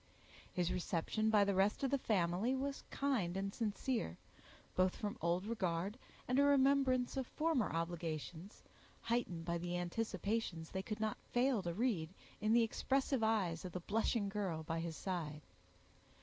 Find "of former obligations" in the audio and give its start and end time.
7.17-8.63